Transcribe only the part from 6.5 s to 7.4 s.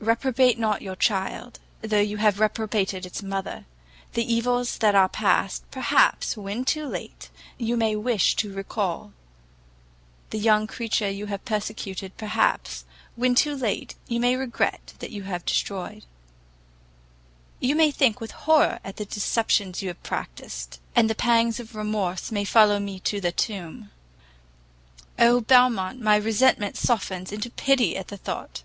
too late,